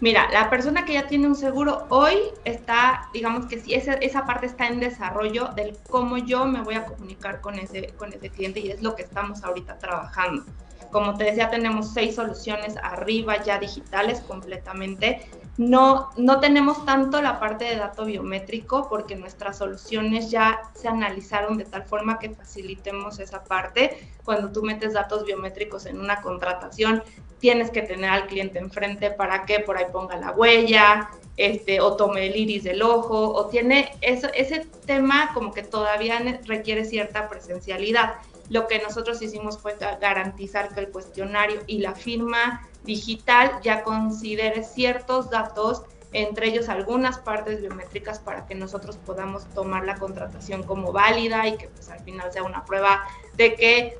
Mira, 0.01 0.27
la 0.31 0.49
persona 0.49 0.83
que 0.83 0.93
ya 0.93 1.05
tiene 1.05 1.27
un 1.27 1.35
seguro 1.35 1.85
hoy 1.89 2.15
está, 2.43 3.07
digamos 3.13 3.45
que 3.45 3.59
sí, 3.59 3.75
esa, 3.75 3.93
esa 3.93 4.25
parte 4.25 4.47
está 4.47 4.65
en 4.65 4.79
desarrollo 4.79 5.49
del 5.55 5.77
cómo 5.87 6.17
yo 6.17 6.45
me 6.45 6.63
voy 6.63 6.73
a 6.73 6.85
comunicar 6.85 7.39
con 7.39 7.59
ese, 7.59 7.93
con 7.97 8.11
ese 8.11 8.31
cliente 8.31 8.59
y 8.59 8.71
es 8.71 8.81
lo 8.81 8.95
que 8.95 9.03
estamos 9.03 9.43
ahorita 9.43 9.77
trabajando. 9.77 10.43
Como 10.91 11.15
te 11.15 11.25
decía, 11.25 11.49
tenemos 11.49 11.93
seis 11.93 12.15
soluciones 12.15 12.75
arriba 12.77 13.41
ya 13.43 13.59
digitales 13.59 14.21
completamente. 14.21 15.27
No, 15.57 16.09
no 16.17 16.39
tenemos 16.39 16.85
tanto 16.85 17.21
la 17.21 17.39
parte 17.39 17.65
de 17.65 17.75
dato 17.75 18.05
biométrico 18.05 18.87
porque 18.89 19.15
nuestras 19.15 19.57
soluciones 19.57 20.31
ya 20.31 20.61
se 20.73 20.87
analizaron 20.87 21.57
de 21.57 21.65
tal 21.65 21.83
forma 21.83 22.19
que 22.19 22.29
facilitemos 22.29 23.19
esa 23.19 23.43
parte. 23.43 24.11
Cuando 24.23 24.51
tú 24.51 24.63
metes 24.63 24.93
datos 24.93 25.25
biométricos 25.25 25.85
en 25.85 25.99
una 25.99 26.21
contratación, 26.21 27.03
tienes 27.39 27.71
que 27.71 27.81
tener 27.81 28.09
al 28.09 28.27
cliente 28.27 28.59
enfrente 28.59 29.11
para 29.11 29.45
que 29.45 29.59
por 29.59 29.77
ahí 29.77 29.85
ponga 29.91 30.15
la 30.15 30.31
huella, 30.31 31.09
este, 31.35 31.81
o 31.81 31.95
tome 31.95 32.27
el 32.27 32.35
iris 32.35 32.63
del 32.63 32.81
ojo, 32.83 33.33
o 33.33 33.47
tiene 33.47 33.91
eso, 34.01 34.27
ese 34.33 34.67
tema 34.85 35.31
como 35.33 35.51
que 35.51 35.63
todavía 35.63 36.19
requiere 36.45 36.85
cierta 36.85 37.27
presencialidad. 37.27 38.13
Lo 38.51 38.67
que 38.67 38.79
nosotros 38.79 39.21
hicimos 39.21 39.57
fue 39.57 39.77
garantizar 40.01 40.73
que 40.73 40.81
el 40.81 40.89
cuestionario 40.89 41.61
y 41.67 41.77
la 41.77 41.95
firma 41.95 42.67
digital 42.83 43.49
ya 43.63 43.81
considere 43.81 44.65
ciertos 44.65 45.29
datos, 45.29 45.83
entre 46.11 46.47
ellos 46.47 46.67
algunas 46.67 47.17
partes 47.17 47.61
biométricas 47.61 48.19
para 48.19 48.45
que 48.45 48.53
nosotros 48.55 48.97
podamos 48.97 49.45
tomar 49.53 49.85
la 49.85 49.95
contratación 49.95 50.63
como 50.63 50.91
válida 50.91 51.47
y 51.47 51.55
que 51.55 51.69
pues 51.69 51.89
al 51.89 52.01
final 52.01 52.33
sea 52.33 52.43
una 52.43 52.65
prueba 52.65 53.05
de 53.37 53.55
que 53.55 53.97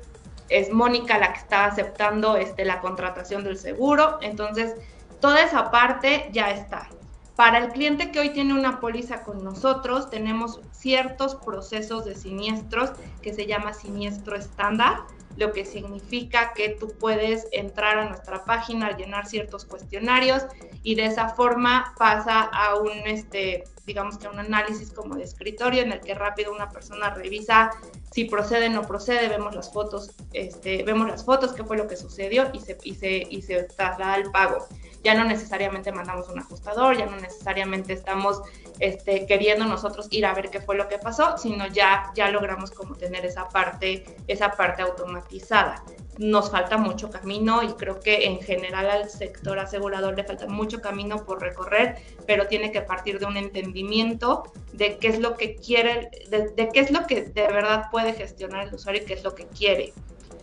es 0.50 0.70
Mónica 0.70 1.16
la 1.16 1.32
que 1.32 1.38
está 1.38 1.64
aceptando 1.64 2.36
este, 2.36 2.66
la 2.66 2.82
contratación 2.82 3.44
del 3.44 3.56
seguro. 3.56 4.18
Entonces, 4.20 4.74
toda 5.18 5.42
esa 5.42 5.70
parte 5.70 6.28
ya 6.30 6.50
está. 6.50 6.90
Para 7.36 7.58
el 7.58 7.68
cliente 7.68 8.10
que 8.10 8.20
hoy 8.20 8.30
tiene 8.30 8.52
una 8.52 8.78
póliza 8.78 9.22
con 9.22 9.42
nosotros, 9.42 10.10
tenemos 10.10 10.60
ciertos 10.72 11.34
procesos 11.36 12.04
de 12.04 12.14
siniestros 12.14 12.90
que 13.22 13.32
se 13.32 13.46
llama 13.46 13.72
siniestro 13.72 14.36
estándar, 14.36 15.04
lo 15.36 15.52
que 15.52 15.64
significa 15.64 16.52
que 16.52 16.70
tú 16.70 16.92
puedes 17.00 17.46
entrar 17.52 17.98
a 17.98 18.08
nuestra 18.08 18.44
página, 18.44 18.96
llenar 18.96 19.26
ciertos 19.26 19.64
cuestionarios 19.64 20.44
y 20.82 20.94
de 20.94 21.06
esa 21.06 21.30
forma 21.30 21.94
pasa 21.98 22.42
a 22.42 22.76
un, 22.76 22.90
este, 23.06 23.64
digamos 23.86 24.18
que 24.18 24.28
un 24.28 24.38
análisis 24.38 24.92
como 24.92 25.16
de 25.16 25.24
escritorio 25.24 25.82
en 25.82 25.92
el 25.92 26.00
que 26.00 26.14
rápido 26.14 26.52
una 26.52 26.70
persona 26.70 27.10
revisa 27.10 27.70
si 28.10 28.24
procede 28.24 28.66
o 28.66 28.70
no 28.70 28.82
procede, 28.82 29.28
vemos 29.28 29.54
las 29.54 29.72
fotos, 29.72 30.12
este, 30.32 30.82
vemos 30.82 31.08
las 31.08 31.24
fotos, 31.24 31.52
qué 31.52 31.64
fue 31.64 31.76
lo 31.76 31.88
que 31.88 31.96
sucedió 31.96 32.50
y 32.52 32.60
se, 32.60 32.78
y 32.82 32.94
se, 32.94 33.26
y 33.28 33.42
se 33.42 33.62
traslada 33.64 34.14
al 34.14 34.30
pago 34.30 34.66
ya 35.04 35.14
no 35.14 35.24
necesariamente 35.24 35.92
mandamos 35.92 36.28
un 36.28 36.38
ajustador, 36.38 36.96
ya 36.96 37.06
no 37.06 37.16
necesariamente 37.16 37.92
estamos 37.92 38.42
este, 38.78 39.26
queriendo 39.26 39.64
nosotros 39.64 40.06
ir 40.10 40.26
a 40.26 40.34
ver 40.34 40.50
qué 40.50 40.60
fue 40.60 40.76
lo 40.76 40.88
que 40.88 40.98
pasó, 40.98 41.36
sino 41.38 41.66
ya, 41.66 42.12
ya 42.14 42.30
logramos 42.30 42.70
como 42.70 42.94
tener 42.94 43.24
esa 43.26 43.48
parte, 43.48 44.04
esa 44.28 44.52
parte 44.52 44.82
automatizada. 44.82 45.82
Nos 46.18 46.50
falta 46.50 46.76
mucho 46.76 47.10
camino 47.10 47.62
y 47.62 47.68
creo 47.72 47.98
que 48.00 48.26
en 48.26 48.40
general 48.40 48.90
al 48.90 49.08
sector 49.08 49.58
asegurador 49.58 50.14
le 50.14 50.24
falta 50.24 50.46
mucho 50.46 50.80
camino 50.80 51.24
por 51.24 51.40
recorrer, 51.40 51.96
pero 52.26 52.46
tiene 52.46 52.70
que 52.70 52.82
partir 52.82 53.18
de 53.18 53.26
un 53.26 53.36
entendimiento 53.36 54.52
de 54.72 54.98
qué 54.98 55.08
es 55.08 55.20
lo 55.20 55.36
que 55.36 55.56
quiere, 55.56 56.10
de, 56.28 56.50
de 56.50 56.68
qué 56.68 56.80
es 56.80 56.90
lo 56.90 57.06
que 57.06 57.22
de 57.22 57.46
verdad 57.48 57.86
puede 57.90 58.12
gestionar 58.12 58.68
el 58.68 58.74
usuario 58.74 59.02
y 59.02 59.06
qué 59.06 59.14
es 59.14 59.24
lo 59.24 59.34
que 59.34 59.46
quiere. 59.46 59.94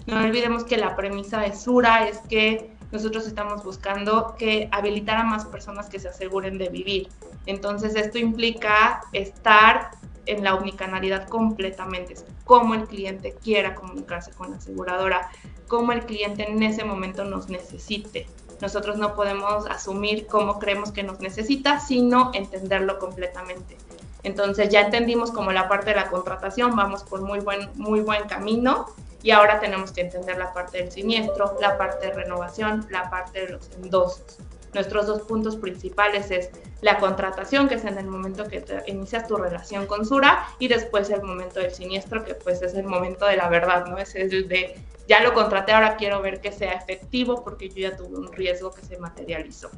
No 0.08 0.18
olvidemos 0.24 0.64
que 0.64 0.78
la 0.78 0.96
premisa 0.96 1.40
de 1.42 1.56
Sura 1.56 2.08
es 2.08 2.18
que 2.30 2.72
nosotros 2.92 3.28
estamos 3.28 3.64
buscando 3.64 4.36
que 4.38 4.68
habilitar 4.72 5.18
a 5.18 5.24
más 5.24 5.46
personas 5.46 5.90
que 5.90 6.00
se 6.00 6.08
aseguren 6.08 6.58
de 6.58 6.70
vivir. 6.70 7.10
Entonces, 7.46 7.96
esto 7.96 8.18
implica 8.18 9.02
estar 9.14 9.92
en 10.26 10.44
la 10.44 10.56
omnicanalidad 10.56 11.28
completamente, 11.28 12.16
cómo 12.46 12.76
el 12.76 12.88
cliente 12.88 13.36
quiera 13.42 13.76
comunicarse 13.76 14.32
con 14.32 14.52
la 14.52 14.58
aseguradora, 14.58 15.30
cómo 15.70 15.94
el 15.94 16.06
cliente 16.06 16.50
en 16.50 16.62
ese 16.62 16.84
momento 16.84 17.24
nos 17.24 17.48
necesite. 17.48 18.28
Nosotros 18.60 18.98
no 18.98 19.16
podemos 19.16 19.66
asumir 19.68 20.28
cómo 20.28 20.60
creemos 20.60 20.92
que 20.92 21.04
nos 21.04 21.22
necesita, 21.22 21.80
sino 21.80 22.32
entenderlo 22.34 23.00
completamente. 23.00 23.78
Entonces 24.24 24.68
ya 24.68 24.82
entendimos 24.82 25.32
como 25.32 25.54
la 25.54 25.70
parte 25.70 25.92
de 25.92 25.96
la 25.96 26.10
contratación, 26.10 26.76
vamos 26.76 27.04
por 27.04 27.22
muy 27.22 27.40
buen, 27.40 27.70
muy 27.76 28.02
buen 28.02 28.28
camino 28.28 28.88
y 29.24 29.32
ahora 29.32 29.62
tenemos 29.62 29.94
que 29.94 30.02
entender 30.02 30.38
la 30.38 30.52
parte 30.52 30.80
del 30.80 30.92
siniestro, 30.92 31.56
la 31.62 31.78
parte 31.78 32.08
de 32.08 32.14
renovación, 32.14 32.86
la 32.90 33.10
parte 33.10 33.46
de 33.46 33.50
los 33.54 33.70
endosos. 33.82 34.40
Nuestros 34.74 35.08
dos 35.08 35.22
puntos 35.24 35.56
principales 35.56 36.32
es 36.32 36.50
la 36.82 36.98
contratación, 36.98 37.68
que 37.68 37.76
es 37.76 37.86
en 37.86 37.98
el 37.98 38.08
momento 38.08 38.46
que 38.46 38.64
inicias 38.88 39.28
tu 39.28 39.36
relación 39.36 39.88
con 39.88 40.06
Sura, 40.06 40.48
y 40.60 40.68
después 40.68 41.10
el 41.10 41.24
momento 41.24 41.60
del 41.60 41.72
siniestro, 41.72 42.24
que 42.24 42.36
pues 42.36 42.62
es 42.62 42.74
el 42.76 42.86
momento 42.86 43.26
de 43.26 43.38
la 43.38 43.50
verdad, 43.50 43.86
¿no? 43.88 43.98
Es 43.98 44.16
el 44.16 44.48
de, 44.48 44.80
ya 45.08 45.22
lo 45.22 45.34
contraté, 45.34 45.72
ahora 45.72 45.98
quiero 45.98 46.22
ver 46.22 46.40
que 46.40 46.52
sea 46.52 46.74
efectivo 46.74 47.44
porque 47.44 47.70
yo 47.70 47.90
ya 47.90 47.98
tuve 47.98 48.18
un 48.18 48.32
riesgo 48.32 48.72
que 48.72 48.82
se 48.82 48.98
materializó. 48.98 49.70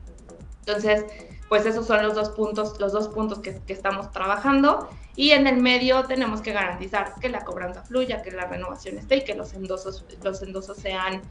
Entonces, 0.65 1.05
pues 1.49 1.65
esos 1.65 1.85
son 1.87 2.03
los 2.03 2.15
dos 2.15 2.29
puntos, 2.29 2.79
los 2.79 2.93
dos 2.93 3.07
puntos 3.09 3.39
que, 3.39 3.61
estamos 3.67 4.11
trabajando 4.11 4.89
y 5.15 5.31
en 5.31 5.47
el 5.47 5.57
medio 5.57 6.03
tenemos 6.03 6.41
que 6.41 6.53
garantizar 6.53 7.15
que 7.19 7.29
la 7.29 7.43
cobranza 7.43 7.83
fluya, 7.83 8.21
que 8.21 8.31
la 8.31 8.45
renovación 8.45 8.97
esté 8.97 9.17
y 9.17 9.23
que 9.23 9.35
los 9.35 9.53
endosos, 9.53 10.05
los 10.23 10.41
endosos 10.43 10.77
sean, 10.77 11.21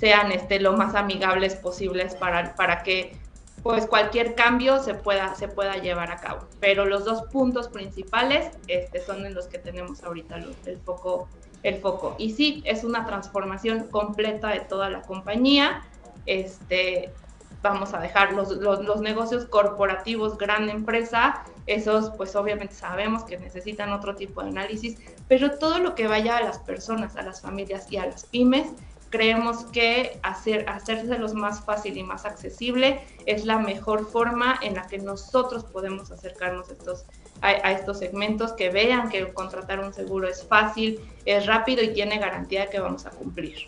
sean 0.00 0.32
este, 0.32 0.58
lo 0.58 0.72
más 0.72 0.94
amigables 0.94 1.54
posibles 1.56 2.14
para, 2.14 2.54
para 2.56 2.82
que 2.82 3.14
pues 3.62 3.86
cualquier 3.86 4.34
cambio 4.34 4.82
se 4.82 4.94
pueda, 4.94 5.34
se 5.34 5.46
pueda 5.46 5.76
llevar 5.76 6.10
a 6.10 6.16
cabo. 6.16 6.48
Pero 6.60 6.86
los 6.86 7.04
dos 7.04 7.22
puntos 7.24 7.68
principales 7.68 8.56
este, 8.66 9.02
son 9.02 9.26
en 9.26 9.34
los 9.34 9.46
que 9.48 9.58
tenemos 9.58 10.02
ahorita 10.02 10.36
el 10.36 10.78
foco, 10.78 11.28
el 11.62 11.76
foco. 11.76 12.16
Y 12.16 12.30
sí, 12.32 12.62
es 12.64 12.82
una 12.82 13.04
transformación 13.04 13.88
completa 13.88 14.48
de 14.48 14.60
toda 14.60 14.88
la 14.88 15.02
compañía. 15.02 15.82
Este, 16.24 17.12
vamos 17.62 17.92
a 17.92 18.00
dejar 18.00 18.32
los, 18.32 18.48
los, 18.56 19.00
negocios 19.02 19.44
corporativos, 19.44 20.38
gran 20.38 20.70
empresa, 20.70 21.44
esos 21.66 22.10
pues 22.10 22.34
obviamente 22.34 22.74
sabemos 22.74 23.24
que 23.24 23.36
necesitan 23.36 23.92
otro 23.92 24.14
tipo 24.14 24.42
de 24.42 24.48
análisis, 24.48 24.98
pero 25.28 25.58
todo 25.58 25.78
lo 25.78 25.94
que 25.94 26.06
vaya 26.06 26.38
a 26.38 26.42
las 26.42 26.58
personas, 26.58 27.16
a 27.16 27.22
las 27.22 27.42
familias 27.42 27.90
y 27.92 27.98
a 27.98 28.06
las 28.06 28.24
pymes, 28.24 28.68
creemos 29.10 29.64
que 29.66 30.18
hacer, 30.22 30.64
hacérselos 30.68 31.34
más 31.34 31.60
fácil 31.60 31.96
y 31.96 32.02
más 32.02 32.24
accesible 32.24 33.00
es 33.26 33.44
la 33.44 33.58
mejor 33.58 34.08
forma 34.08 34.58
en 34.62 34.74
la 34.74 34.86
que 34.86 34.98
nosotros 34.98 35.64
podemos 35.64 36.10
acercarnos 36.10 36.70
a 36.70 36.72
estos, 36.72 37.04
a 37.42 37.72
estos 37.72 37.98
segmentos, 37.98 38.52
que 38.52 38.70
vean 38.70 39.08
que 39.08 39.32
contratar 39.32 39.80
un 39.80 39.92
seguro 39.92 40.28
es 40.28 40.44
fácil, 40.44 41.00
es 41.24 41.46
rápido 41.46 41.82
y 41.82 41.92
tiene 41.92 42.18
garantía 42.18 42.62
de 42.62 42.68
que 42.68 42.80
vamos 42.80 43.04
a 43.06 43.10
cumplir. 43.10 43.66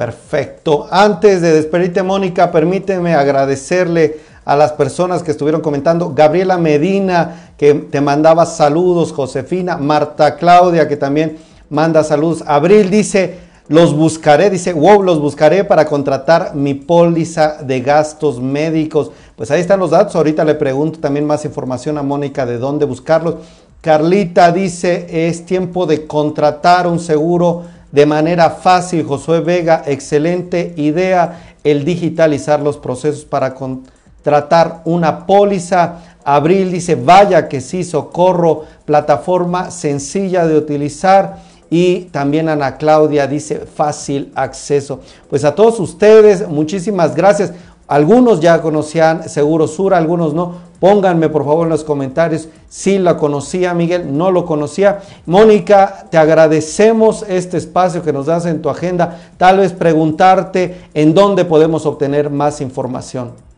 Perfecto. 0.00 0.88
Antes 0.90 1.42
de 1.42 1.52
despedirte, 1.52 2.02
Mónica, 2.02 2.50
permíteme 2.50 3.14
agradecerle 3.14 4.18
a 4.46 4.56
las 4.56 4.72
personas 4.72 5.22
que 5.22 5.30
estuvieron 5.30 5.60
comentando. 5.60 6.14
Gabriela 6.14 6.56
Medina, 6.56 7.52
que 7.58 7.74
te 7.74 8.00
mandaba 8.00 8.46
saludos. 8.46 9.12
Josefina. 9.12 9.76
Marta 9.76 10.36
Claudia, 10.36 10.88
que 10.88 10.96
también 10.96 11.36
manda 11.68 12.02
saludos. 12.02 12.42
Abril 12.46 12.88
dice, 12.88 13.49
los 13.70 13.94
buscaré, 13.94 14.50
dice, 14.50 14.72
wow, 14.72 15.00
los 15.00 15.20
buscaré 15.20 15.62
para 15.62 15.84
contratar 15.84 16.56
mi 16.56 16.74
póliza 16.74 17.58
de 17.62 17.80
gastos 17.80 18.40
médicos. 18.40 19.12
Pues 19.36 19.48
ahí 19.52 19.60
están 19.60 19.78
los 19.78 19.90
datos. 19.90 20.16
Ahorita 20.16 20.44
le 20.44 20.56
pregunto 20.56 20.98
también 20.98 21.24
más 21.24 21.44
información 21.44 21.96
a 21.96 22.02
Mónica 22.02 22.44
de 22.44 22.58
dónde 22.58 22.84
buscarlos. 22.84 23.36
Carlita 23.80 24.50
dice, 24.50 25.28
es 25.28 25.46
tiempo 25.46 25.86
de 25.86 26.04
contratar 26.08 26.88
un 26.88 26.98
seguro 26.98 27.62
de 27.92 28.06
manera 28.06 28.50
fácil. 28.50 29.06
Josué 29.06 29.38
Vega, 29.38 29.84
excelente 29.86 30.74
idea 30.76 31.54
el 31.62 31.84
digitalizar 31.84 32.58
los 32.58 32.76
procesos 32.76 33.24
para 33.24 33.54
contratar 33.54 34.82
una 34.84 35.26
póliza. 35.26 36.16
Abril 36.24 36.72
dice, 36.72 36.96
vaya 36.96 37.48
que 37.48 37.60
sí, 37.60 37.84
socorro, 37.84 38.64
plataforma 38.84 39.70
sencilla 39.70 40.44
de 40.48 40.56
utilizar 40.56 41.49
y 41.70 42.00
también 42.06 42.48
Ana 42.48 42.76
Claudia 42.76 43.28
dice 43.28 43.60
fácil 43.60 44.32
acceso. 44.34 45.00
Pues 45.30 45.44
a 45.44 45.54
todos 45.54 45.78
ustedes, 45.78 46.46
muchísimas 46.48 47.14
gracias. 47.14 47.52
Algunos 47.86 48.40
ya 48.40 48.60
conocían 48.60 49.28
Seguro 49.28 49.66
Sur, 49.66 49.94
algunos 49.94 50.34
no. 50.34 50.68
Pónganme 50.80 51.28
por 51.28 51.44
favor 51.44 51.66
en 51.66 51.70
los 51.70 51.84
comentarios 51.84 52.48
si 52.68 52.98
la 52.98 53.16
conocía, 53.16 53.74
Miguel, 53.74 54.16
no 54.16 54.30
lo 54.30 54.46
conocía. 54.46 55.00
Mónica, 55.26 56.06
te 56.10 56.16
agradecemos 56.16 57.24
este 57.28 57.56
espacio 57.58 58.02
que 58.02 58.12
nos 58.12 58.26
das 58.26 58.46
en 58.46 58.62
tu 58.62 58.70
agenda. 58.70 59.18
Tal 59.36 59.58
vez 59.58 59.72
preguntarte 59.72 60.82
en 60.94 61.12
dónde 61.14 61.44
podemos 61.44 61.84
obtener 61.84 62.30
más 62.30 62.60
información. 62.60 63.49